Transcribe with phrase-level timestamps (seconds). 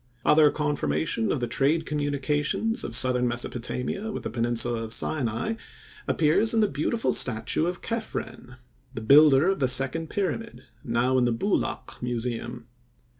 [0.25, 5.53] Other confirmation of the trade communications of southern Mesopotamia with the peninsula of Sinai
[6.07, 8.55] appears in the beautiful statue of Kephren,
[8.95, 12.65] the builder of the second pyramid, now in the Boulak museum.